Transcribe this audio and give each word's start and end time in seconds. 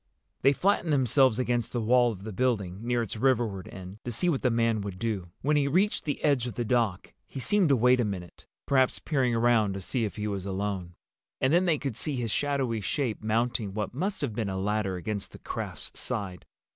They 0.41 0.51
flattened 0.51 0.91
themselves 0.91 1.37
against 1.37 1.73
the 1.73 1.79
wall 1.79 2.11
of 2.11 2.23
the 2.23 2.31
building, 2.33 2.79
near 2.81 3.03
its 3.03 3.17
riverward 3.17 3.67
end, 3.67 3.99
to 4.03 4.11
see 4.11 4.29
what 4.29 4.41
the 4.41 4.49
man 4.49 4.81
would 4.81 4.97
do. 4.97 5.29
When 5.43 5.57
he 5.57 5.67
reached 5.67 6.05
the 6.05 6.23
edge 6.23 6.47
of 6.47 6.55
the 6.55 6.65
dock 6.65 7.13
he 7.27 7.39
seemed 7.39 7.69
to 7.69 7.75
wait 7.75 7.99
a 7.99 8.03
minute, 8.03 8.47
perhaps 8.65 8.97
peering 8.97 9.35
around 9.35 9.73
to 9.75 9.81
see 9.81 10.03
if 10.03 10.15
he 10.15 10.25
was 10.27 10.47
alone. 10.47 10.95
And 11.39 11.53
then 11.53 11.65
they 11.65 11.77
could 11.77 11.95
see 11.95 12.15
his 12.15 12.31
shadowy 12.31 12.81
shape 12.81 13.21
mounting 13.23 13.75
what 13.75 13.93
must 13.93 14.21
have 14.21 14.33
been 14.33 14.49
a 14.49 14.57
ladder 14.57 14.95
against 14.95 15.33
the 15.33 15.37
craft's 15.37 15.99
side. 15.99 16.47